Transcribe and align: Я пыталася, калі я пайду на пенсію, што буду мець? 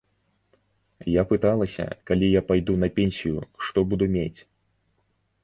Я 1.15 1.23
пыталася, 1.31 1.85
калі 2.13 2.31
я 2.31 2.41
пайду 2.49 2.73
на 2.85 2.91
пенсію, 2.97 3.37
што 3.67 3.77
буду 3.93 4.11
мець? 4.19 4.41